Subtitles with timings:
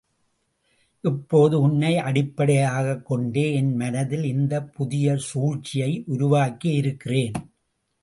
[1.01, 7.33] இப்போது உன்னை அடிப்படையாகக் கொண்டே என் மனத்தில் இந்தப் புதிய சூழ்ச்சியை உருவாக்கியிருக்கிறேன்.